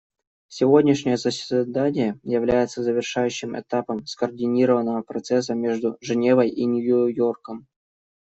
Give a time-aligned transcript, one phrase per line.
[0.47, 7.67] Сегодняшнее заседание является завершающим этапом скоординированного процесса между Женевой и Нью-Йорком.